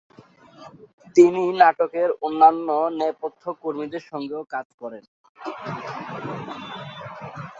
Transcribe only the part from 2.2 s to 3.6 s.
অন্যান্য নেপথ্য